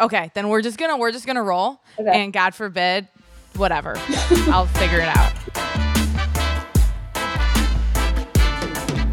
[0.00, 2.22] Okay, then we're just gonna we're just gonna roll, Okay.
[2.24, 3.06] and God forbid,
[3.56, 3.94] whatever,
[4.48, 5.32] I'll figure it out.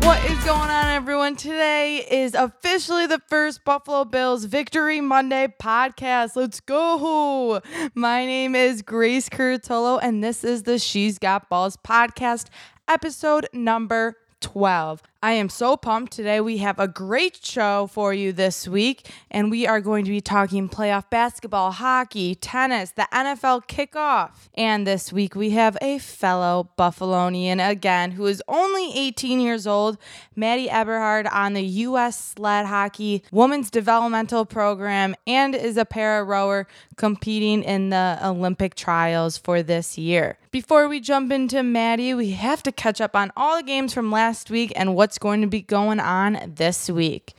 [0.03, 1.35] What is going on, everyone?
[1.35, 6.35] Today is officially the first Buffalo Bills Victory Monday podcast.
[6.35, 7.61] Let's go.
[7.93, 12.47] My name is Grace Curtolo, and this is the She's Got Balls podcast,
[12.87, 15.03] episode number 12.
[15.23, 16.13] I am so pumped.
[16.13, 20.09] Today we have a great show for you this week, and we are going to
[20.09, 24.31] be talking playoff basketball, hockey, tennis, the NFL kickoff.
[24.55, 29.99] And this week we have a fellow Buffalonian again who is only 18 years old,
[30.35, 32.33] Maddie Eberhard on the U.S.
[32.33, 36.65] sled hockey women's developmental program and is a para rower
[36.95, 40.39] competing in the Olympic trials for this year.
[40.51, 44.11] Before we jump into Maddie, we have to catch up on all the games from
[44.11, 47.33] last week and what's going to be going on this week.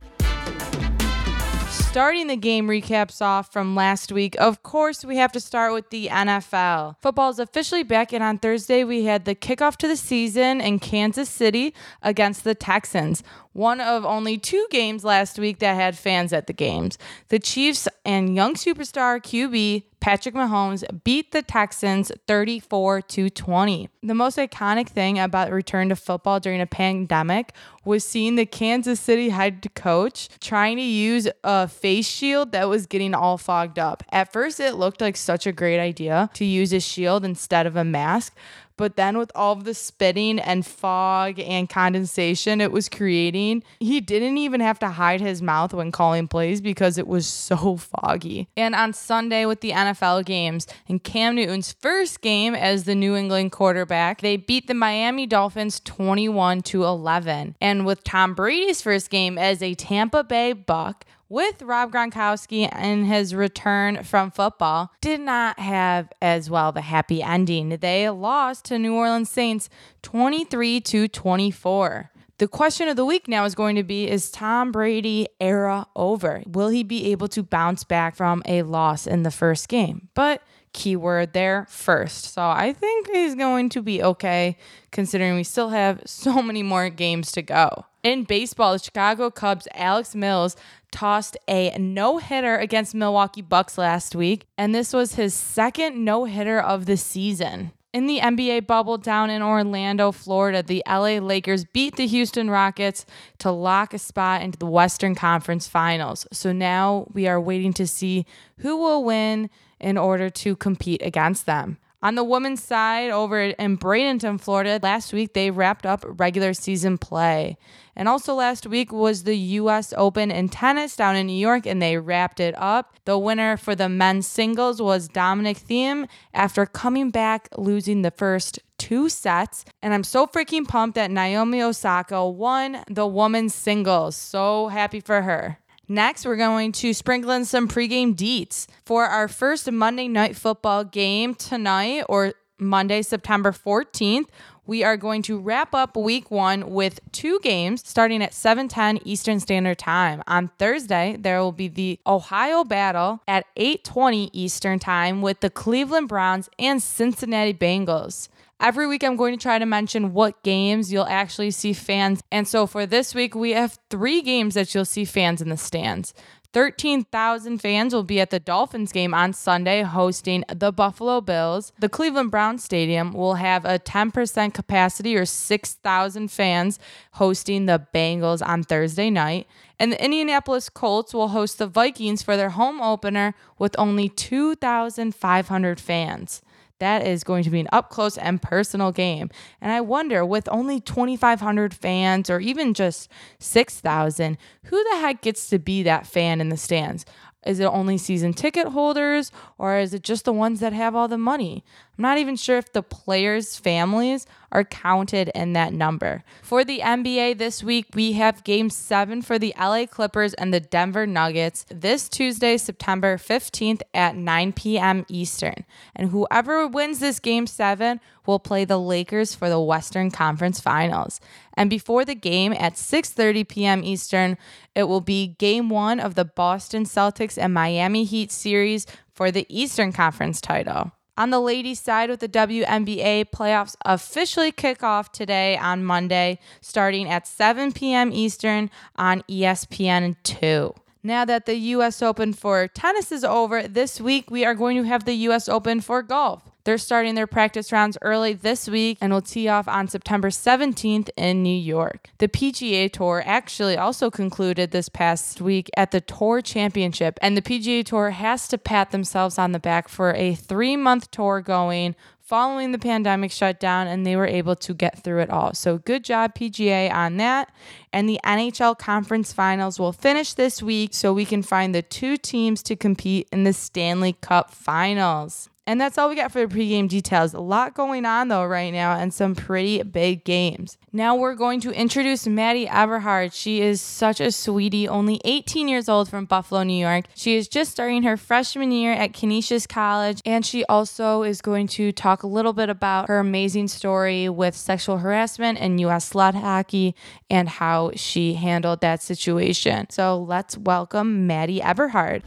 [1.71, 5.89] Starting the game recaps off from last week, of course, we have to start with
[5.89, 6.97] the NFL.
[7.01, 10.77] Football is officially back, and on Thursday, we had the kickoff to the season in
[10.77, 13.23] Kansas City against the Texans.
[13.53, 16.97] One of only two games last week that had fans at the games.
[17.29, 23.87] The Chiefs and young superstar QB Patrick Mahomes beat the Texans 34 to 20.
[24.01, 27.53] The most iconic thing about return to football during a pandemic
[27.85, 32.85] was seeing the Kansas City head coach trying to use a face shield that was
[32.85, 34.03] getting all fogged up.
[34.11, 37.77] At first, it looked like such a great idea to use a shield instead of
[37.77, 38.35] a mask.
[38.77, 44.01] But then, with all of the spitting and fog and condensation it was creating, he
[44.01, 48.47] didn't even have to hide his mouth when calling plays because it was so foggy.
[48.57, 53.15] And on Sunday, with the NFL games and Cam Newton's first game as the New
[53.15, 57.55] England quarterback, they beat the Miami Dolphins 21 to 11.
[57.61, 63.07] And with Tom Brady's first game as a Tampa Bay Buck, with Rob Gronkowski and
[63.07, 67.69] his return from football did not have as well the happy ending.
[67.69, 69.67] They lost to New Orleans Saints
[70.03, 72.11] 23 to 24.
[72.37, 76.43] The question of the week now is going to be Is Tom Brady era over?
[76.45, 80.09] Will he be able to bounce back from a loss in the first game?
[80.13, 80.43] But
[80.73, 82.33] keyword there first.
[82.33, 84.57] So I think he's going to be okay
[84.91, 87.85] considering we still have so many more games to go.
[88.03, 90.57] In baseball, the Chicago Cubs' Alec Mills
[90.93, 96.23] tossed a no hitter against Milwaukee Bucks last week, and this was his second no
[96.23, 97.71] hitter of the season.
[97.91, 103.05] In the NBA bubble down in Orlando, Florida, the LA Lakers beat the Houston Rockets
[103.39, 106.25] to lock a spot into the Western Conference Finals.
[106.31, 108.25] So now we are waiting to see
[108.59, 109.49] who will win
[109.79, 111.77] in order to compete against them.
[112.03, 116.97] On the women's side, over in Bradenton, Florida, last week they wrapped up regular season
[116.97, 117.57] play.
[117.95, 121.81] And also last week was the US Open in tennis down in New York, and
[121.81, 122.99] they wrapped it up.
[123.05, 128.59] The winner for the men's singles was Dominic Thiem after coming back losing the first
[128.77, 129.63] two sets.
[129.81, 134.17] And I'm so freaking pumped that Naomi Osaka won the women's singles.
[134.17, 135.57] So happy for her.
[135.87, 140.85] Next, we're going to sprinkle in some pregame deets for our first Monday night football
[140.85, 144.27] game tonight or Monday, September 14th.
[144.65, 149.41] We are going to wrap up week one with two games starting at 7:10 Eastern
[149.41, 150.23] Standard Time.
[150.25, 156.07] On Thursday, there will be the Ohio Battle at 8:20 Eastern Time with the Cleveland
[156.07, 158.29] Browns and Cincinnati Bengals.
[158.63, 162.23] Every week, I'm going to try to mention what games you'll actually see fans.
[162.31, 165.57] And so for this week, we have three games that you'll see fans in the
[165.57, 166.13] stands.
[166.53, 171.73] 13,000 fans will be at the Dolphins game on Sunday hosting the Buffalo Bills.
[171.77, 176.79] The Cleveland Browns Stadium will have a 10% capacity or 6,000 fans
[177.13, 179.45] hosting the Bengals on Thursday night.
[179.77, 185.79] And the Indianapolis Colts will host the Vikings for their home opener with only 2,500
[185.81, 186.41] fans.
[186.83, 189.29] That is going to be an up close and personal game.
[189.61, 195.47] And I wonder, with only 2,500 fans or even just 6,000, who the heck gets
[195.47, 197.05] to be that fan in the stands?
[197.45, 201.07] Is it only season ticket holders or is it just the ones that have all
[201.07, 201.63] the money?
[201.97, 206.23] I'm not even sure if the players' families are counted in that number.
[206.41, 210.59] For the NBA this week, we have game seven for the LA Clippers and the
[210.59, 215.05] Denver Nuggets this Tuesday, September 15th at 9 p.m.
[215.07, 215.65] Eastern.
[215.95, 221.19] And whoever wins this game seven will play the Lakers for the Western Conference Finals.
[221.53, 223.83] And before the game at 6:30 p.m.
[223.83, 224.37] Eastern,
[224.73, 229.45] it will be game 1 of the Boston Celtics and Miami Heat series for the
[229.47, 230.91] Eastern Conference title.
[231.15, 237.07] On the ladies' side, with the WNBA playoffs officially kick off today on Monday, starting
[237.07, 238.11] at 7 p.m.
[238.11, 240.73] Eastern on ESPN 2.
[241.05, 244.83] Now that the US Open for tennis is over, this week we are going to
[244.83, 246.43] have the US Open for golf.
[246.63, 251.09] They're starting their practice rounds early this week and will tee off on September 17th
[251.17, 252.09] in New York.
[252.19, 257.41] The PGA Tour actually also concluded this past week at the Tour Championship, and the
[257.41, 261.95] PGA Tour has to pat themselves on the back for a three month tour going
[262.33, 265.53] following the pandemic shutdown and they were able to get through it all.
[265.53, 267.53] So good job PGA on that.
[267.93, 272.17] And the NHL conference finals will finish this week so we can find the two
[272.17, 275.51] teams to compete in the Stanley Cup finals.
[275.65, 277.33] And that's all we got for the pregame details.
[277.33, 280.77] A lot going on though right now and some pretty big games.
[280.91, 283.33] Now we're going to introduce Maddie Eberhard.
[283.33, 287.05] She is such a sweetie, only 18 years old from Buffalo, New York.
[287.15, 291.67] She is just starting her freshman year at Canisius College and she also is going
[291.67, 296.35] to talk a little bit about her amazing story with sexual harassment and US sled
[296.35, 296.93] hockey
[297.29, 299.89] and how she handled that situation.
[299.89, 302.23] So let's welcome Maddie Eberhard.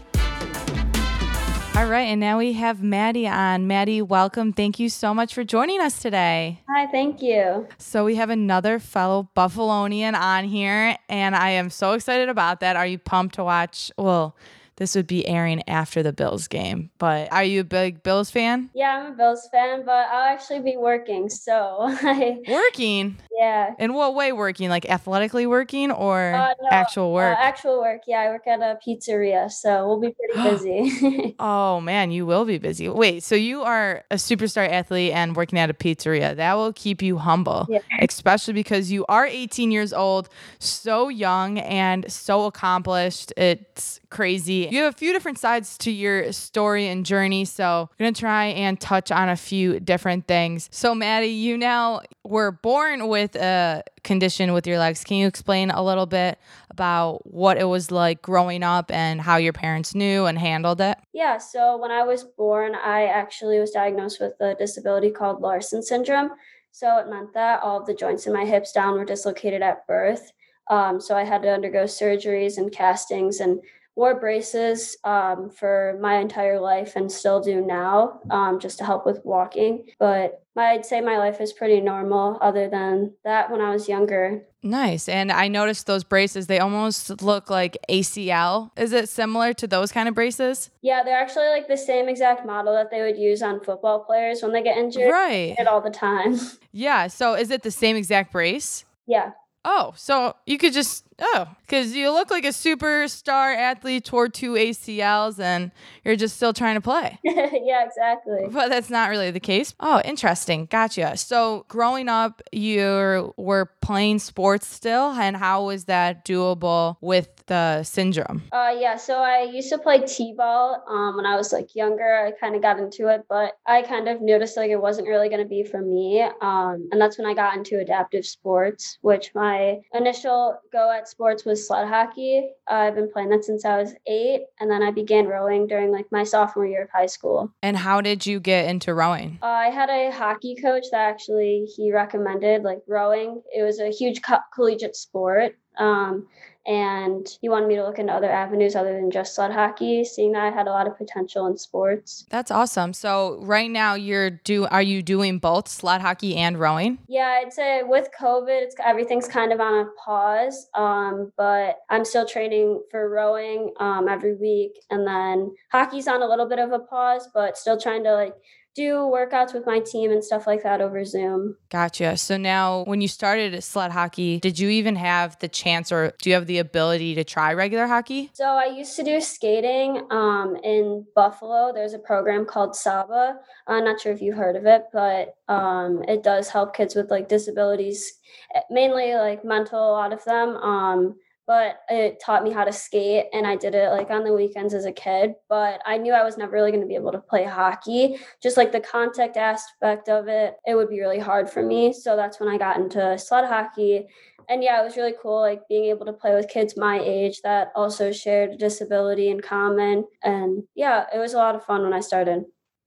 [1.76, 3.66] All right, and now we have Maddie on.
[3.66, 4.54] Maddie, welcome.
[4.54, 6.62] Thank you so much for joining us today.
[6.70, 7.68] Hi, thank you.
[7.76, 12.76] So we have another fellow Buffalonian on here, and I am so excited about that.
[12.76, 13.92] Are you pumped to watch?
[13.98, 14.34] Well,
[14.76, 16.90] this would be airing after the Bills game.
[16.98, 18.70] But are you a big Bills fan?
[18.74, 21.28] Yeah, I'm a Bills fan, but I'll actually be working.
[21.28, 23.16] So I working.
[23.38, 23.74] Yeah.
[23.78, 24.68] In what way working?
[24.68, 27.36] Like athletically working or uh, no, actual work?
[27.38, 28.02] Uh, actual work.
[28.06, 31.34] Yeah, I work at a pizzeria, so we'll be pretty busy.
[31.38, 32.88] oh man, you will be busy.
[32.88, 36.36] Wait, so you are a superstar athlete and working at a pizzeria.
[36.36, 37.80] That will keep you humble, yeah.
[38.00, 40.28] especially because you are 18 years old,
[40.58, 43.32] so young and so accomplished.
[43.36, 44.68] It's crazy.
[44.70, 48.20] You have a few different sides to your story and journey, so I'm going to
[48.20, 50.68] try and touch on a few different things.
[50.72, 55.04] So, Maddie, you now were born with a condition with your legs.
[55.04, 56.38] Can you explain a little bit
[56.70, 60.98] about what it was like growing up and how your parents knew and handled it?
[61.12, 65.82] Yeah, so when I was born, I actually was diagnosed with a disability called Larsen
[65.82, 66.30] syndrome.
[66.70, 69.86] So it meant that all of the joints in my hips down were dislocated at
[69.86, 70.32] birth.
[70.68, 73.60] Um, so I had to undergo surgeries and castings and
[73.96, 79.06] wore braces um, for my entire life and still do now um, just to help
[79.06, 79.86] with walking.
[79.98, 84.42] But I'd say my life is pretty normal other than that when I was younger.
[84.62, 85.08] Nice.
[85.08, 88.70] And I noticed those braces, they almost look like ACL.
[88.76, 90.70] Is it similar to those kind of braces?
[90.82, 94.42] Yeah, they're actually like the same exact model that they would use on football players
[94.42, 95.10] when they get injured.
[95.10, 95.54] Right.
[95.58, 96.38] It all the time.
[96.72, 97.06] Yeah.
[97.06, 98.84] So is it the same exact brace?
[99.06, 99.30] Yeah.
[99.64, 104.52] Oh, so you could just Oh, because you look like a superstar athlete, toward two
[104.52, 105.70] ACLs, and
[106.04, 107.18] you're just still trying to play.
[107.24, 108.46] yeah, exactly.
[108.50, 109.74] But that's not really the case.
[109.80, 110.66] Oh, interesting.
[110.66, 111.16] Gotcha.
[111.16, 117.82] So, growing up, you were playing sports still, and how was that doable with the
[117.82, 118.42] syndrome?
[118.52, 118.96] Uh, yeah.
[118.96, 122.26] So I used to play t-ball um, when I was like younger.
[122.26, 125.28] I kind of got into it, but I kind of noticed like it wasn't really
[125.28, 126.22] going to be for me.
[126.22, 131.44] Um, and that's when I got into adaptive sports, which my initial go at sports
[131.44, 132.50] was sled hockey.
[132.70, 135.90] Uh, I've been playing that since I was eight, and then I began rowing during
[135.90, 137.52] like my sophomore year of high school.
[137.62, 139.38] And how did you get into rowing?
[139.42, 143.42] Uh, I had a hockey coach that actually he recommended like rowing.
[143.54, 145.56] It was a huge co- collegiate sport.
[145.76, 146.26] Um,
[146.66, 150.32] and he wanted me to look into other avenues other than just sled hockey seeing
[150.32, 152.26] that i had a lot of potential in sports.
[152.28, 152.92] That's awesome.
[152.92, 156.98] So right now you're do are you doing both sled hockey and rowing?
[157.08, 162.04] Yeah i'd say with covid it's everything's kind of on a pause um, but i'm
[162.04, 164.80] still training for rowing um, every week.
[164.90, 168.34] And then hockey's on a little bit of a pause but still trying to like
[168.76, 171.56] do workouts with my team and stuff like that over Zoom.
[171.70, 172.16] Gotcha.
[172.18, 176.30] So now, when you started sled hockey, did you even have the chance or do
[176.30, 178.30] you have the ability to try regular hockey?
[178.34, 181.72] So I used to do skating um, in Buffalo.
[181.74, 183.36] There's a program called SABAH.
[183.66, 187.10] I'm not sure if you've heard of it, but um, it does help kids with
[187.10, 188.12] like disabilities,
[188.54, 190.50] eh, mainly like mental, a lot of them.
[190.56, 194.32] Um, but it taught me how to skate and I did it like on the
[194.32, 195.34] weekends as a kid.
[195.48, 198.18] But I knew I was never really going to be able to play hockey.
[198.42, 201.92] Just like the contact aspect of it, it would be really hard for me.
[201.92, 204.06] So that's when I got into sled hockey.
[204.48, 207.40] And yeah, it was really cool, like being able to play with kids my age
[207.42, 210.04] that also shared a disability in common.
[210.22, 212.44] And yeah, it was a lot of fun when I started.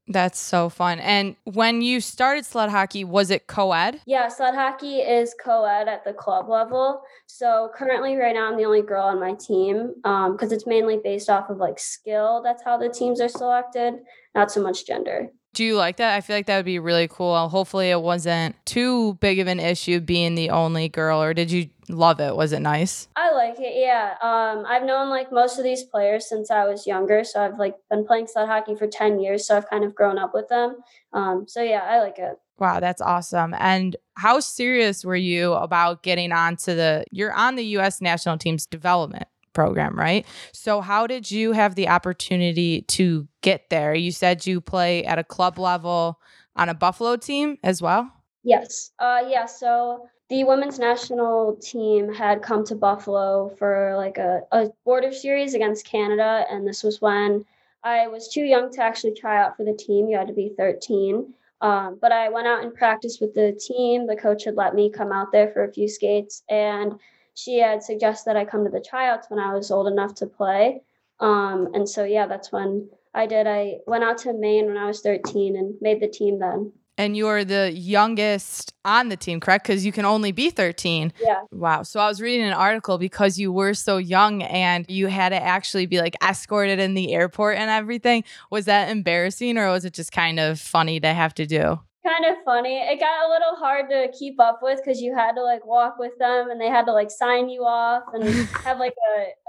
[0.09, 0.99] That's so fun.
[0.99, 4.01] And when you started sled hockey, was it co ed?
[4.07, 7.03] Yeah, sled hockey is co ed at the club level.
[7.27, 10.99] So currently, right now, I'm the only girl on my team because um, it's mainly
[11.03, 12.41] based off of like skill.
[12.43, 13.93] That's how the teams are selected,
[14.33, 15.29] not so much gender.
[15.53, 16.15] Do you like that?
[16.15, 17.49] I feel like that would be really cool.
[17.49, 21.69] Hopefully, it wasn't too big of an issue being the only girl, or did you
[21.89, 22.35] love it?
[22.35, 23.07] Was it nice?
[23.15, 23.73] I like it.
[23.75, 24.13] Yeah.
[24.21, 27.75] Um, I've known like most of these players since I was younger, so I've like
[27.89, 30.77] been playing sled hockey for ten years, so I've kind of grown up with them.
[31.13, 32.37] Um, so yeah, I like it.
[32.59, 33.55] Wow, that's awesome.
[33.57, 37.05] And how serious were you about getting onto the?
[37.11, 38.01] You're on the U.S.
[38.01, 39.27] national team's development
[39.59, 40.25] program, right?
[40.53, 43.93] So, how did you have the opportunity to get there?
[43.93, 46.21] You said you play at a club level
[46.55, 48.09] on a Buffalo team as well?
[48.43, 48.91] Yes.
[48.99, 49.45] Uh, yeah.
[49.47, 55.55] So, the women's national team had come to Buffalo for like a, a border series
[55.55, 56.45] against Canada.
[56.49, 57.43] And this was when
[57.83, 60.07] I was too young to actually try out for the team.
[60.07, 61.33] You had to be 13.
[61.59, 64.07] Um, but I went out and practiced with the team.
[64.07, 66.43] The coach had let me come out there for a few skates.
[66.49, 66.97] And
[67.39, 70.81] she had suggested I come to the tryouts when I was old enough to play.
[71.19, 73.47] Um, and so, yeah, that's when I did.
[73.47, 76.73] I went out to Maine when I was 13 and made the team then.
[76.97, 79.65] And you're the youngest on the team, correct?
[79.65, 81.13] Because you can only be 13.
[81.21, 81.39] Yeah.
[81.49, 81.83] Wow.
[81.83, 85.41] So I was reading an article because you were so young and you had to
[85.41, 88.25] actually be like escorted in the airport and everything.
[88.51, 91.79] Was that embarrassing or was it just kind of funny to have to do?
[92.05, 92.77] Kind of funny.
[92.77, 95.97] It got a little hard to keep up with because you had to like walk
[95.99, 98.23] with them and they had to like sign you off and
[98.63, 98.95] have like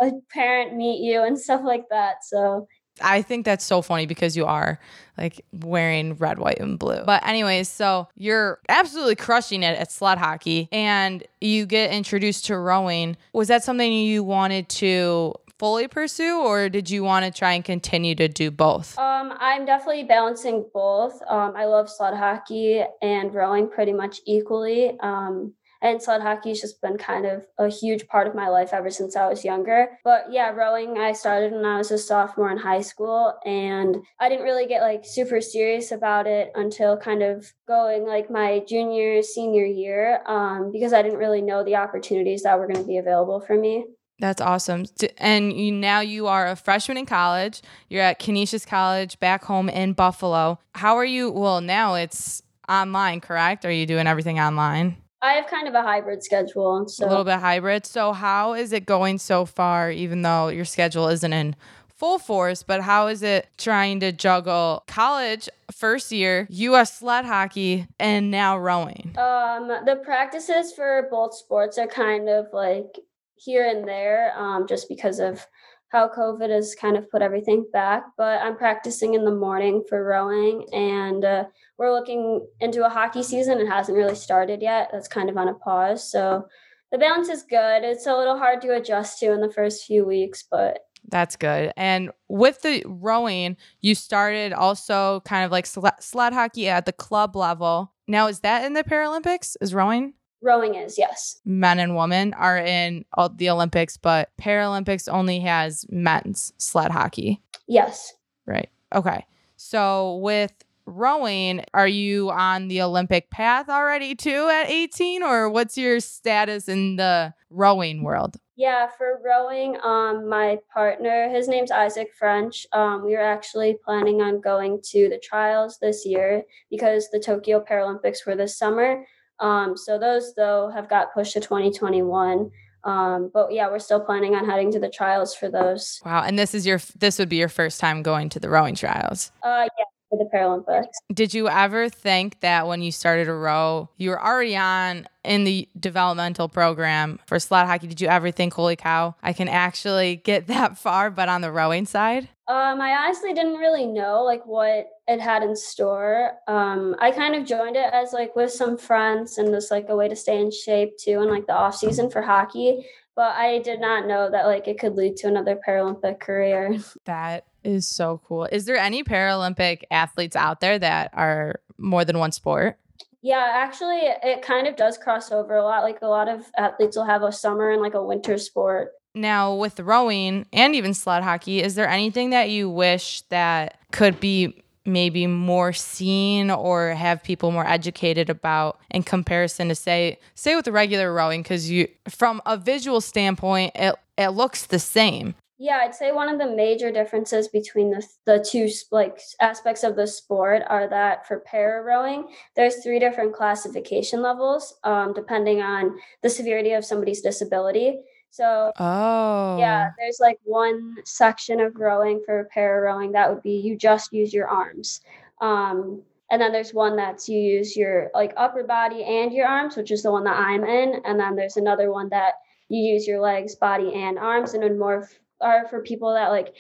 [0.00, 2.24] a, a parent meet you and stuff like that.
[2.24, 2.66] So
[3.00, 4.78] I think that's so funny because you are
[5.16, 7.02] like wearing red, white, and blue.
[7.04, 12.58] But, anyways, so you're absolutely crushing it at sled hockey and you get introduced to
[12.58, 13.16] rowing.
[13.32, 17.62] Was that something you wanted to fully pursue or did you want to try and
[17.66, 18.98] continue to do both?
[18.98, 21.20] Um, I'm definitely balancing both.
[21.28, 24.98] Um, I love sled hockey and rowing pretty much equally.
[25.00, 25.52] Um,
[25.82, 28.90] and sled hockey has just been kind of a huge part of my life ever
[28.90, 29.98] since I was younger.
[30.02, 34.30] But yeah, rowing I started when I was a sophomore in high school and I
[34.30, 39.22] didn't really get like super serious about it until kind of going like my junior
[39.22, 42.96] senior year um, because I didn't really know the opportunities that were going to be
[42.96, 43.84] available for me.
[44.20, 44.84] That's awesome.
[45.16, 47.62] And you, now you are a freshman in college.
[47.88, 50.58] You're at Canisius College back home in Buffalo.
[50.74, 51.30] How are you?
[51.30, 53.64] Well, now it's online, correct?
[53.64, 54.98] Are you doing everything online?
[55.22, 56.86] I have kind of a hybrid schedule.
[56.88, 57.06] So.
[57.06, 57.86] A little bit hybrid.
[57.86, 61.56] So, how is it going so far, even though your schedule isn't in
[61.88, 62.62] full force?
[62.62, 66.98] But how is it trying to juggle college, first year, U.S.
[66.98, 69.14] sled hockey, and now rowing?
[69.18, 72.96] Um, the practices for both sports are kind of like
[73.42, 75.46] here and there um, just because of
[75.88, 78.04] how COVID has kind of put everything back.
[78.16, 81.44] But I'm practicing in the morning for rowing, and uh,
[81.78, 83.58] we're looking into a hockey season.
[83.58, 84.90] It hasn't really started yet.
[84.92, 86.10] That's kind of on a pause.
[86.10, 86.46] So
[86.92, 87.82] the balance is good.
[87.82, 90.80] It's a little hard to adjust to in the first few weeks, but.
[91.08, 91.72] That's good.
[91.76, 97.34] And with the rowing, you started also kind of like sled hockey at the club
[97.34, 97.94] level.
[98.06, 99.56] Now, is that in the Paralympics?
[99.60, 100.12] Is rowing?
[100.42, 101.40] Rowing is, yes.
[101.44, 107.42] Men and women are in all the Olympics, but Paralympics only has men's sled hockey.
[107.68, 108.14] Yes.
[108.46, 108.70] Right.
[108.94, 109.26] Okay.
[109.56, 110.52] So with
[110.86, 116.68] rowing, are you on the Olympic path already too at 18 or what's your status
[116.68, 118.36] in the rowing world?
[118.56, 122.66] Yeah, for rowing, um, my partner, his name's Isaac French.
[122.72, 127.64] Um, we are actually planning on going to the trials this year because the Tokyo
[127.64, 129.06] Paralympics were this summer.
[129.40, 132.50] Um, so those though have got pushed to 2021.
[132.84, 136.00] Um, but yeah, we're still planning on heading to the trials for those.
[136.04, 138.74] Wow, and this is your this would be your first time going to the rowing
[138.74, 139.32] trials.
[139.42, 140.92] Uh, yeah, for the Paralympics.
[141.14, 145.44] Did you ever think that when you started to row, you were already on in
[145.44, 147.86] the developmental program for sled hockey?
[147.86, 151.52] Did you ever think, holy cow, I can actually get that far, but on the
[151.52, 152.28] rowing side?
[152.48, 156.34] Um, I honestly didn't really know like what it had in store.
[156.46, 159.96] Um, I kind of joined it as like with some friends and just like a
[159.96, 162.86] way to stay in shape too, and like the off season for hockey.
[163.16, 166.78] But I did not know that like it could lead to another Paralympic career.
[167.06, 168.44] That is so cool.
[168.52, 172.78] Is there any Paralympic athletes out there that are more than one sport?
[173.20, 175.82] Yeah, actually, it kind of does cross over a lot.
[175.82, 178.92] Like a lot of athletes will have a summer and like a winter sport.
[179.14, 184.20] Now, with rowing and even sled hockey, is there anything that you wish that could
[184.20, 190.56] be maybe more seen or have people more educated about in comparison to say say
[190.56, 195.34] with the regular rowing because you from a visual standpoint it it looks the same
[195.62, 199.94] yeah, I'd say one of the major differences between the the two like aspects of
[199.94, 205.98] the sport are that for para rowing, there's three different classification levels, um, depending on
[206.22, 208.00] the severity of somebody's disability.
[208.30, 213.52] So, oh, yeah, there's like one section of rowing for para rowing that would be
[213.52, 215.00] you just use your arms.
[215.40, 219.76] Um, and then there's one that's you use your like upper body and your arms,
[219.76, 221.02] which is the one that I'm in.
[221.04, 222.34] And then there's another one that
[222.68, 226.28] you use your legs, body, and arms, and then more f- are for people that
[226.28, 226.54] like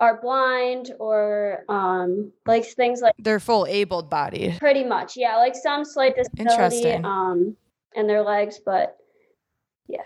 [0.00, 4.58] are blind or um like things like They're full able bodied.
[4.58, 7.56] pretty much yeah like some slight disability um
[7.94, 8.96] in their legs but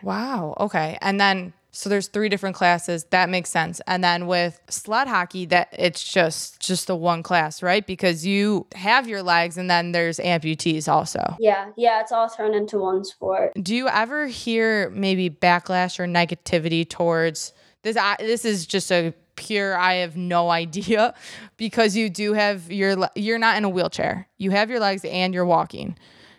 [0.03, 0.55] Wow.
[0.61, 0.97] Okay.
[1.01, 3.05] And then so there's three different classes.
[3.11, 3.81] That makes sense.
[3.87, 7.87] And then with sled hockey, that it's just just the one class, right?
[7.87, 11.37] Because you have your legs and then there's amputees also.
[11.39, 16.07] yeah yeah it's all turned into one sport Do you ever hear maybe backlash or
[16.07, 17.97] negativity towards this?
[17.97, 19.77] I, this is just a pure.
[19.77, 21.15] I have no idea
[21.57, 22.97] because you do have your.
[23.15, 24.27] You're not in a wheelchair.
[24.39, 25.97] You have your legs and you're walking.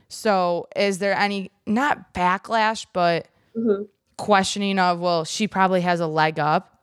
[0.09, 3.83] So is there any not backlash, but hmm
[4.17, 6.77] questioning of well, she probably has a leg up,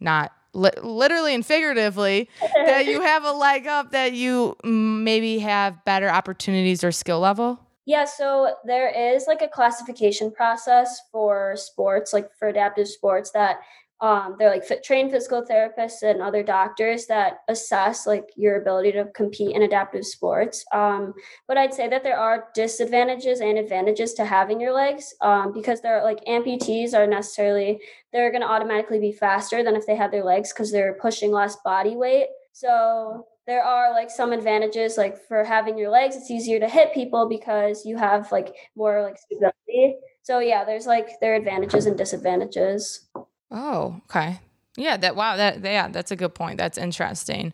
[0.00, 5.82] not li- literally and figuratively that you have a leg up that you maybe have
[5.84, 7.58] better opportunities or skill level.
[7.86, 13.60] Yeah, so there is like a classification process for sports, like for adaptive sports, that
[14.00, 18.92] um, they're like fit, trained physical therapists and other doctors that assess like your ability
[18.92, 20.64] to compete in adaptive sports.
[20.72, 21.14] Um,
[21.46, 25.80] but I'd say that there are disadvantages and advantages to having your legs um, because
[25.80, 27.80] they're like amputees are necessarily
[28.12, 31.30] they're going to automatically be faster than if they had their legs because they're pushing
[31.30, 32.26] less body weight.
[32.52, 36.94] So there are like some advantages like for having your legs it's easier to hit
[36.94, 41.84] people because you have like more like stability so yeah there's like there are advantages
[41.84, 43.06] and disadvantages
[43.50, 44.40] Oh, okay.
[44.76, 46.58] Yeah, that wow, that yeah, that's a good point.
[46.58, 47.52] That's interesting.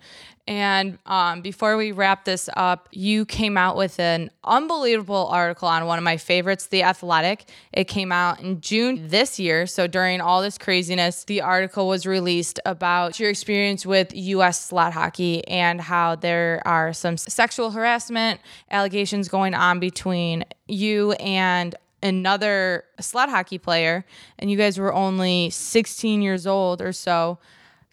[0.49, 5.85] And um, before we wrap this up, you came out with an unbelievable article on
[5.87, 7.49] one of my favorites, The Athletic.
[7.73, 9.67] It came out in June this year.
[9.67, 14.61] So during all this craziness, the article was released about your experience with U.S.
[14.65, 21.77] sled hockey and how there are some sexual harassment allegations going on between you and
[22.03, 24.05] another sled hockey player,
[24.39, 27.39] and you guys were only 16 years old or so.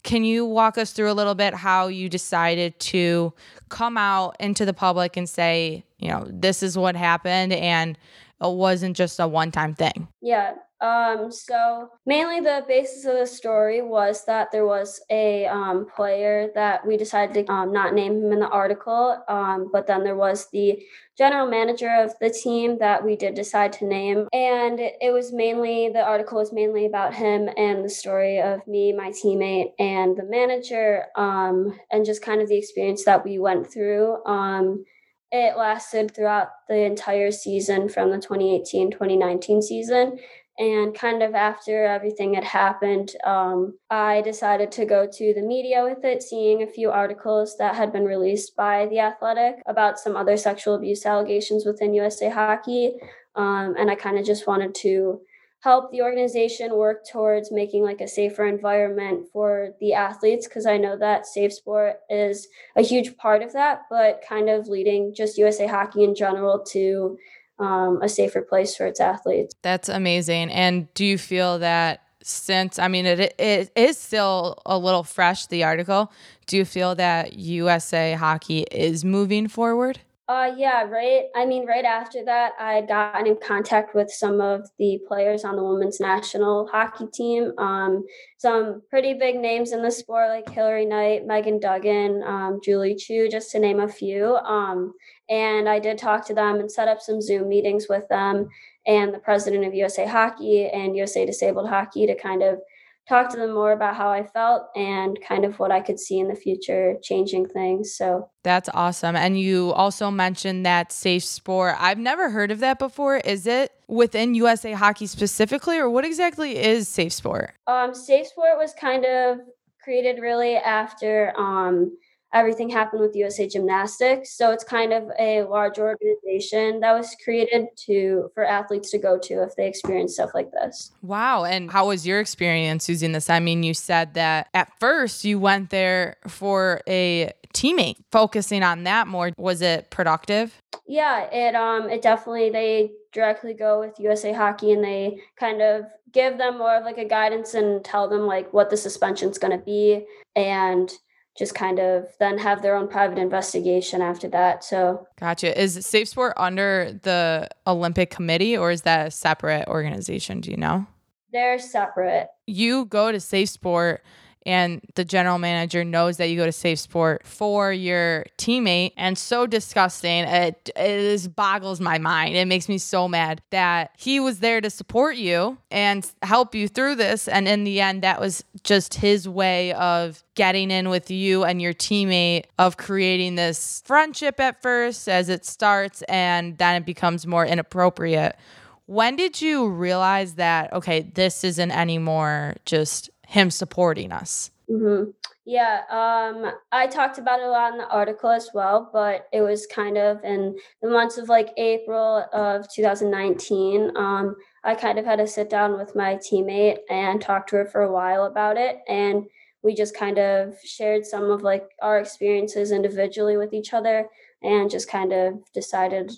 [0.04, 3.34] Can you walk us through a little bit how you decided to
[3.70, 7.98] come out into the public and say, you know, this is what happened and
[8.42, 10.08] it wasn't just a one time thing?
[10.22, 15.88] yeah um so mainly the basis of the story was that there was a um,
[15.96, 20.04] player that we decided to um, not name him in the article um, but then
[20.04, 20.80] there was the
[21.18, 24.28] general manager of the team that we did decide to name.
[24.32, 28.94] And it, was mainly, the article was mainly about him and the story of me,
[28.94, 33.72] my teammate, and the manager, um, and just kind of the experience that we went
[33.72, 34.24] through.
[34.26, 34.86] Um,
[35.32, 40.20] it lasted throughout the entire season from the 2018 2019 season.
[40.60, 45.84] And kind of after everything had happened, um, I decided to go to the media
[45.84, 50.16] with it, seeing a few articles that had been released by The Athletic about some
[50.16, 52.94] other sexual abuse allegations within USA Hockey.
[53.36, 55.22] Um, and I kind of just wanted to
[55.62, 60.78] help the organization work towards making like a safer environment for the athletes because I
[60.78, 65.38] know that safe sport is a huge part of that, but kind of leading just
[65.38, 67.18] USA Hockey in general to
[67.60, 69.56] um, a safer place for its athletes.
[69.62, 70.50] That's amazing.
[70.52, 75.48] And do you feel that since I mean it it is still a little fresh
[75.48, 76.12] the article,
[76.46, 80.00] do you feel that USA hockey is moving forward?
[80.30, 81.28] Uh, yeah, right.
[81.38, 85.56] I mean, right after that, I gotten in contact with some of the players on
[85.56, 87.54] the women's national hockey team.
[87.58, 88.04] Um,
[88.38, 93.30] some pretty big names in the sport, like Hilary Knight, Megan Duggan, um, Julie Chu,
[93.30, 94.36] just to name a few.
[94.36, 94.92] Um,
[95.30, 98.48] and I did talk to them and set up some Zoom meetings with them
[98.86, 102.60] and the president of USA Hockey and USA Disabled Hockey to kind of
[103.08, 106.20] talk to them more about how I felt and kind of what I could see
[106.20, 107.96] in the future changing things.
[107.96, 109.16] So That's awesome.
[109.16, 111.76] And you also mentioned that safe sport.
[111.80, 113.18] I've never heard of that before.
[113.18, 117.54] Is it within USA Hockey specifically, or what exactly is safe sport?
[117.68, 119.40] Um, Safe Sport was kind of
[119.82, 121.98] created really after um,
[122.34, 124.38] everything happened with USA Gymnastics.
[124.38, 129.18] So it's kind of a large organization that was created to for athletes to go
[129.20, 130.92] to if they experience stuff like this.
[131.02, 131.46] Wow.
[131.46, 133.30] And how was your experience using this?
[133.30, 138.84] I mean, you said that at first you went there for a teammate, focusing on
[138.84, 139.32] that more.
[139.38, 140.62] Was it productive?
[140.86, 145.86] Yeah, it um it definitely they directly go with USA Hockey and they kind of
[146.12, 149.58] give them more of like a guidance and tell them like what the suspension's going
[149.58, 150.94] to be and
[151.38, 154.64] just kind of then have their own private investigation after that.
[154.64, 155.60] So Gotcha.
[155.60, 160.42] Is Safe Sport under the Olympic Committee or is that a separate organization?
[160.42, 160.88] Do you know?
[161.34, 162.30] they're separate.
[162.46, 164.04] You go to Safe Sport
[164.48, 169.18] and the general manager knows that you go to Safe Sport for your teammate and
[169.18, 170.24] so disgusting.
[170.24, 172.38] It, it is boggles my mind.
[172.38, 176.70] It makes me so mad that he was there to support you and help you
[176.70, 177.28] through this.
[177.28, 181.62] And in the end, that was just his way of getting in with you and
[181.62, 187.28] your teammate of creating this friendship at first as it starts and then it becomes
[187.28, 188.38] more inappropriate.
[188.86, 194.52] When did you realize that, okay, this isn't anymore just him supporting us?
[194.70, 195.12] Mm-hmm.
[195.46, 199.42] Yeah, um, I talked about it a lot in the article as well, but it
[199.42, 203.96] was kind of in the months of like April of 2019.
[203.96, 207.66] Um, I kind of had to sit down with my teammate and talk to her
[207.66, 208.80] for a while about it.
[208.90, 209.24] And
[209.62, 214.08] we just kind of shared some of like our experiences individually with each other
[214.42, 216.12] and just kind of decided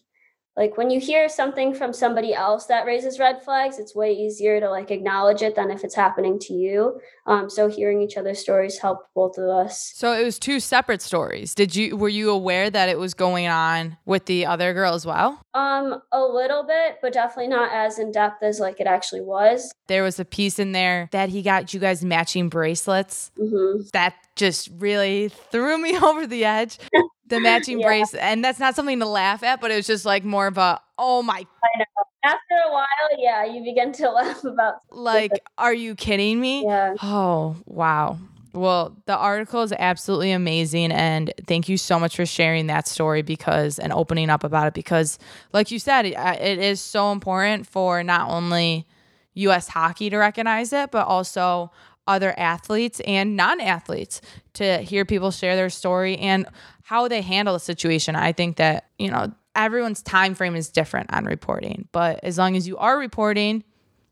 [0.57, 4.59] like when you hear something from somebody else that raises red flags it's way easier
[4.59, 6.99] to like acknowledge it than if it's happening to you.
[7.25, 9.91] Um, so hearing each other's stories helped both of us.
[9.95, 11.53] So it was two separate stories.
[11.53, 15.05] Did you were you aware that it was going on with the other girl as
[15.05, 15.41] well?
[15.53, 19.71] Um a little bit but definitely not as in depth as like it actually was.
[19.87, 23.31] There was a piece in there that he got you guys matching bracelets?
[23.39, 23.87] Mm-hmm.
[23.93, 26.79] that just really threw me over the edge
[27.27, 27.87] the matching yeah.
[27.87, 30.57] brace and that's not something to laugh at but it was just like more of
[30.57, 31.85] a oh my I know.
[32.23, 32.85] after a while
[33.17, 38.17] yeah you begin to laugh about like are you kidding me yeah oh wow
[38.51, 40.91] well, the article is absolutely amazing.
[40.91, 44.73] And thank you so much for sharing that story because and opening up about it
[44.73, 45.19] because,
[45.53, 48.87] like you said, it, it is so important for not only
[49.35, 49.67] U.S.
[49.67, 51.71] hockey to recognize it, but also
[52.09, 54.19] other athletes and non athletes
[54.53, 56.45] to hear people share their story and
[56.81, 58.15] how they handle the situation.
[58.15, 62.57] I think that, you know, everyone's time frame is different on reporting, but as long
[62.57, 63.63] as you are reporting,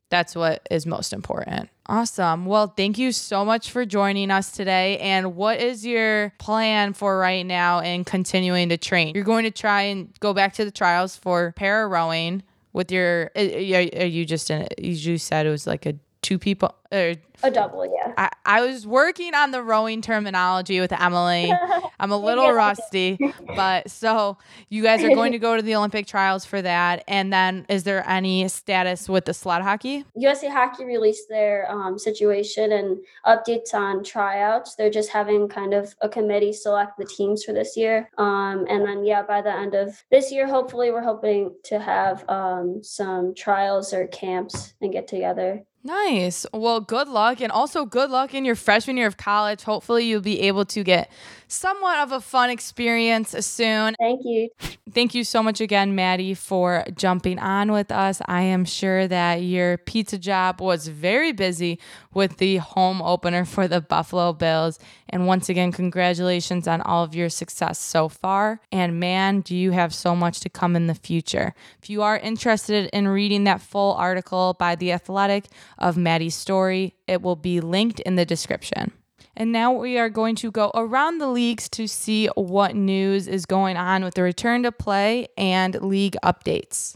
[0.09, 1.69] that's what is most important.
[1.87, 2.45] Awesome.
[2.45, 4.99] Well, thank you so much for joining us today.
[4.99, 9.15] And what is your plan for right now in continuing to train?
[9.15, 13.31] You're going to try and go back to the trials for para rowing with your.
[13.35, 14.67] Are you just in?
[14.77, 18.13] You said it was like a two people or a double, yeah.
[18.17, 21.53] I, I was working on the rowing terminology with Emily.
[21.99, 23.19] I'm a little rusty,
[23.55, 24.37] but so
[24.69, 27.03] you guys are going to go to the Olympic trials for that.
[27.07, 30.03] And then is there any status with the sled hockey?
[30.15, 34.73] USA Hockey released their um, situation and updates on tryouts.
[34.73, 38.09] They're just having kind of a committee select the teams for this year.
[38.17, 42.27] Um, and then, yeah, by the end of this year, hopefully, we're hoping to have
[42.29, 45.66] um, some trials or camps and get together.
[45.87, 46.45] Nice.
[46.53, 47.39] Well, good luck.
[47.39, 49.63] And also, good luck in your freshman year of college.
[49.63, 51.09] Hopefully, you'll be able to get
[51.47, 53.95] somewhat of a fun experience soon.
[53.97, 54.49] Thank you.
[54.91, 58.21] Thank you so much again, Maddie, for jumping on with us.
[58.25, 61.79] I am sure that your pizza job was very busy
[62.17, 64.79] with the home opener for the Buffalo Bills.
[65.07, 68.59] And once again, congratulations on all of your success so far.
[68.71, 71.53] And man, do you have so much to come in the future.
[71.79, 75.45] If you are interested in reading that full article by The Athletic
[75.77, 78.93] of Maddie's story, it will be linked in the description.
[79.35, 83.45] And now we are going to go around the leagues to see what news is
[83.45, 86.95] going on with the return to play and league updates.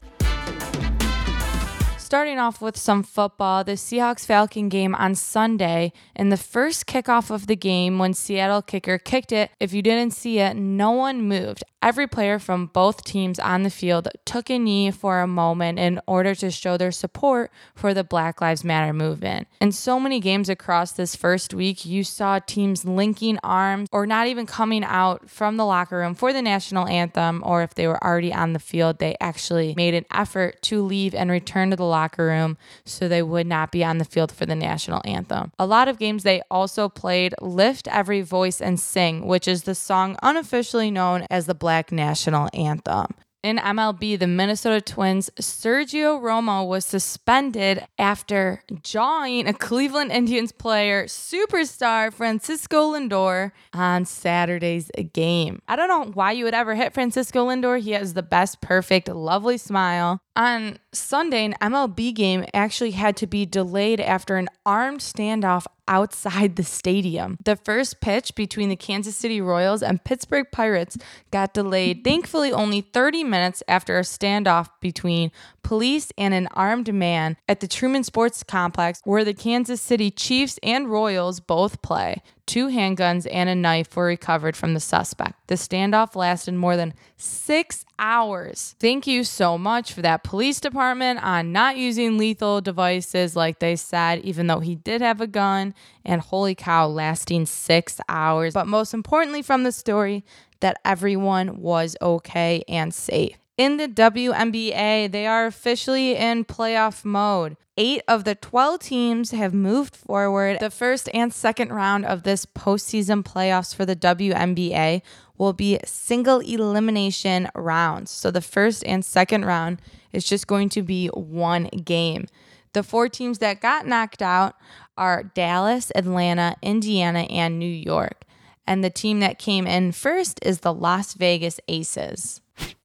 [2.12, 7.32] Starting off with some football, the Seahawks Falcon game on Sunday, and the first kickoff
[7.32, 9.50] of the game when Seattle kicker kicked it.
[9.62, 11.63] If you didn't see it, no one moved.
[11.83, 15.99] Every player from both teams on the field took a knee for a moment in
[16.05, 19.47] order to show their support for the Black Lives Matter movement.
[19.59, 24.27] In so many games across this first week, you saw teams linking arms or not
[24.27, 28.03] even coming out from the locker room for the national anthem, or if they were
[28.03, 31.83] already on the field, they actually made an effort to leave and return to the
[31.83, 35.51] locker room so they would not be on the field for the national anthem.
[35.57, 39.73] A lot of games they also played Lift Every Voice and Sing, which is the
[39.73, 43.07] song unofficially known as the Black National Anthem.
[43.43, 51.05] In MLB, the Minnesota Twins' Sergio Romo was suspended after jawing a Cleveland Indians player,
[51.05, 55.60] superstar Francisco Lindor, on Saturday's game.
[55.67, 57.81] I don't know why you would ever hit Francisco Lindor.
[57.81, 60.19] He has the best, perfect, lovely smile.
[60.36, 66.56] On Sunday, an MLB game actually had to be delayed after an armed standoff outside
[66.56, 67.38] the stadium.
[67.43, 70.97] The first pitch between the Kansas City Royals and Pittsburgh Pirates
[71.32, 75.32] got delayed, thankfully, only 30 minutes after a standoff between
[75.63, 80.58] police and an armed man at the Truman Sports Complex, where the Kansas City Chiefs
[80.63, 82.21] and Royals both play.
[82.51, 85.47] Two handguns, and a knife were recovered from the suspect.
[85.47, 88.75] The standoff lasted more than six hours.
[88.77, 93.77] Thank you so much for that police department on not using lethal devices like they
[93.77, 95.73] said, even though he did have a gun.
[96.03, 98.53] And holy cow, lasting six hours.
[98.53, 100.25] But most importantly, from the story,
[100.59, 103.37] that everyone was okay and safe.
[103.62, 107.58] In the WNBA, they are officially in playoff mode.
[107.78, 110.60] Eight of the 12 teams have moved forward.
[110.60, 115.04] The first and second round of this postseason playoffs for the WNBA
[115.38, 118.10] will be single elimination rounds.
[118.10, 119.80] So the first and second round
[120.12, 122.26] is just going to be one game.
[122.74, 124.56] The four teams that got knocked out
[124.97, 128.24] are Dallas, Atlanta, Indiana, and New York.
[128.65, 132.41] And the team that came in first is the Las Vegas Aces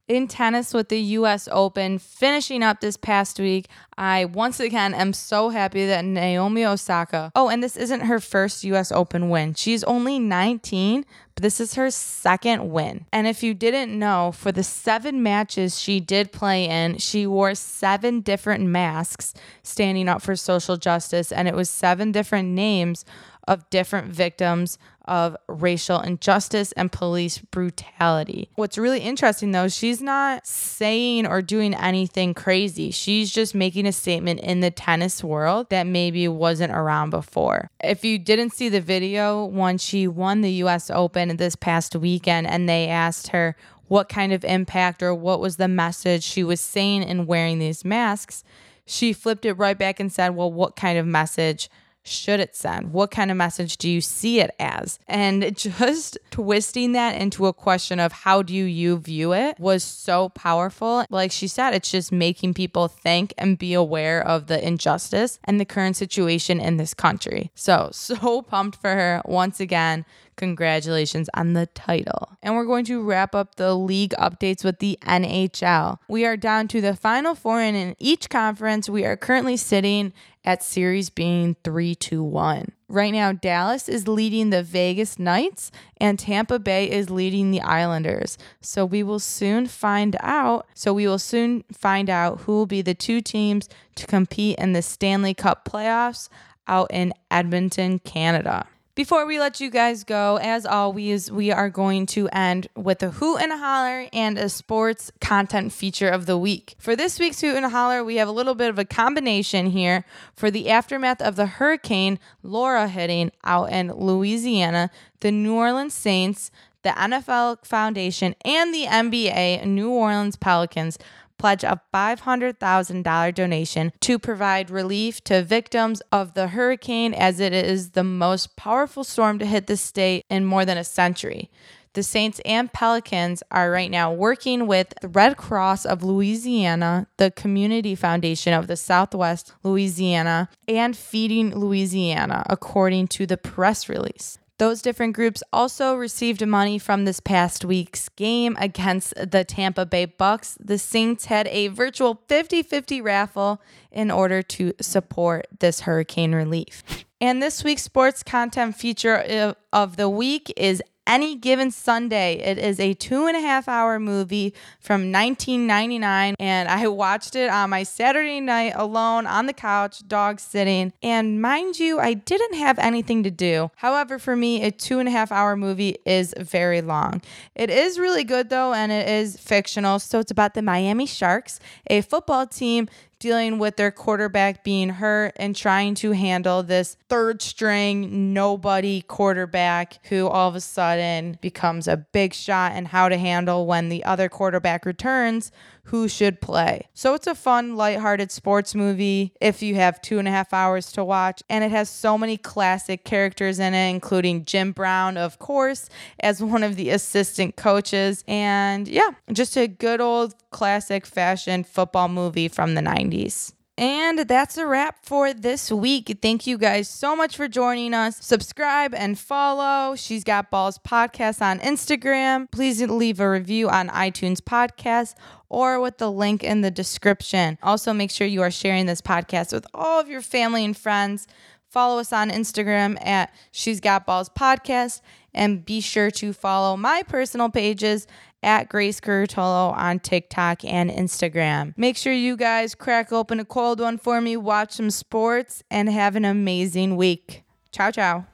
[0.08, 3.68] in tennis with the US Open finishing up this past week.
[3.98, 7.32] I once again am so happy that Naomi Osaka.
[7.34, 9.54] Oh, and this isn't her first US Open win.
[9.54, 13.06] She's only 19, but this is her second win.
[13.12, 17.54] And if you didn't know, for the seven matches she did play in, she wore
[17.54, 23.04] seven different masks standing up for social justice, and it was seven different names
[23.48, 28.50] of different victims of racial injustice and police brutality.
[28.56, 32.90] What's really interesting though, she's not saying or doing anything crazy.
[32.90, 37.70] She's just making a statement in the tennis world that maybe wasn't around before.
[37.82, 42.46] If you didn't see the video when she won the US Open this past weekend
[42.46, 43.56] and they asked her
[43.88, 47.84] what kind of impact or what was the message she was saying in wearing these
[47.84, 48.42] masks,
[48.84, 51.68] she flipped it right back and said, Well, what kind of message?
[52.06, 52.92] Should it send?
[52.92, 54.98] What kind of message do you see it as?
[55.06, 60.28] And just twisting that into a question of how do you view it was so
[60.30, 61.04] powerful.
[61.10, 65.60] Like she said, it's just making people think and be aware of the injustice and
[65.60, 67.50] the current situation in this country.
[67.54, 70.04] So, so pumped for her once again.
[70.36, 72.36] Congratulations on the title.
[72.42, 75.98] And we're going to wrap up the league updates with the NHL.
[76.08, 80.12] We are down to the final four, and in each conference, we are currently sitting
[80.46, 82.72] at series being 3 2 1.
[82.88, 88.38] Right now, Dallas is leading the Vegas Knights and Tampa Bay is leading the Islanders.
[88.60, 90.66] So we will soon find out.
[90.72, 94.72] So we will soon find out who will be the two teams to compete in
[94.72, 96.28] the Stanley Cup playoffs
[96.68, 98.66] out in Edmonton, Canada.
[98.96, 103.10] Before we let you guys go, as always, we are going to end with a
[103.10, 106.76] hoot and a holler and a sports content feature of the week.
[106.78, 109.66] For this week's hoot and a holler, we have a little bit of a combination
[109.66, 114.90] here for the aftermath of the hurricane Laura hitting out in Louisiana.
[115.20, 120.98] The New Orleans Saints, the NFL Foundation, and the NBA New Orleans Pelicans
[121.38, 127.90] pledge a $500,000 donation to provide relief to victims of the hurricane as it is
[127.90, 131.50] the most powerful storm to hit the state in more than a century.
[131.96, 137.30] The Saints and Pelicans are right now working with the Red Cross of Louisiana, the
[137.30, 144.38] Community Foundation of the Southwest Louisiana, and Feeding Louisiana, according to the press release.
[144.58, 150.06] Those different groups also received money from this past week's game against the Tampa Bay
[150.06, 150.56] Bucks.
[150.58, 153.60] The Saints had a virtual 50-50 raffle
[153.92, 156.82] in order to support this hurricane relief.
[157.20, 162.34] And this week's sports content feature uh, of the week is any Given Sunday.
[162.38, 167.50] It is a two and a half hour movie from 1999, and I watched it
[167.50, 170.92] on my Saturday night alone on the couch, dog sitting.
[171.02, 173.70] And mind you, I didn't have anything to do.
[173.76, 177.22] However, for me, a two and a half hour movie is very long.
[177.54, 179.98] It is really good though, and it is fictional.
[179.98, 185.32] So it's about the Miami Sharks, a football team dealing with their quarterback being hurt
[185.36, 191.88] and trying to handle this third string nobody quarterback who all of a sudden becomes
[191.88, 195.50] a big shot and how to handle when the other quarterback returns
[195.86, 196.88] who should play.
[196.94, 200.90] So it's a fun, lighthearted sports movie if you have two and a half hours
[200.92, 201.42] to watch.
[201.48, 205.88] And it has so many classic characters in it, including Jim Brown, of course,
[206.20, 208.24] as one of the assistant coaches.
[208.26, 213.52] And yeah, just a good old classic fashion football movie from the 90s.
[213.78, 216.18] And that's a wrap for this week.
[216.22, 218.16] Thank you guys so much for joining us.
[218.24, 219.94] Subscribe and follow.
[219.94, 222.50] She's Got Balls podcast on Instagram.
[222.50, 225.14] Please leave a review on iTunes podcast
[225.50, 227.58] or with the link in the description.
[227.62, 231.26] Also, make sure you are sharing this podcast with all of your family and friends.
[231.68, 235.02] Follow us on Instagram at She's Got Balls Podcast
[235.36, 238.06] and be sure to follow my personal pages
[238.42, 241.74] at Grace Curtolo on TikTok and Instagram.
[241.76, 245.88] Make sure you guys crack open a cold one for me, watch some sports, and
[245.88, 247.44] have an amazing week.
[247.72, 248.26] Ciao, ciao.